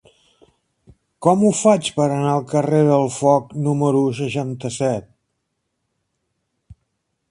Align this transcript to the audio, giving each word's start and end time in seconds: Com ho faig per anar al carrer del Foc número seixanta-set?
Com 1.25 1.43
ho 1.43 1.51
faig 1.59 1.91
per 1.99 2.07
anar 2.07 2.31
al 2.37 2.47
carrer 2.53 2.81
del 2.89 3.07
Foc 3.19 3.55
número 3.69 4.03
seixanta-set? 4.25 5.11